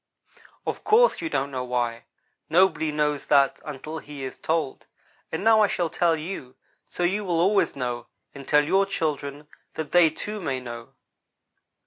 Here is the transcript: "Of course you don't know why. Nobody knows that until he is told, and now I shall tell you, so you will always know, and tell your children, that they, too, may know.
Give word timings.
"Of 0.65 0.83
course 0.83 1.21
you 1.21 1.29
don't 1.29 1.51
know 1.51 1.63
why. 1.63 2.05
Nobody 2.49 2.91
knows 2.91 3.27
that 3.27 3.59
until 3.63 3.99
he 3.99 4.23
is 4.23 4.39
told, 4.39 4.87
and 5.31 5.43
now 5.43 5.61
I 5.61 5.67
shall 5.67 5.91
tell 5.91 6.15
you, 6.15 6.55
so 6.87 7.03
you 7.03 7.23
will 7.23 7.39
always 7.39 7.75
know, 7.75 8.07
and 8.33 8.47
tell 8.47 8.63
your 8.65 8.87
children, 8.87 9.47
that 9.75 9.91
they, 9.91 10.09
too, 10.09 10.39
may 10.41 10.59
know. 10.59 10.95